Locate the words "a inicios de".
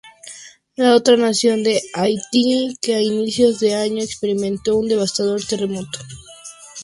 2.95-3.75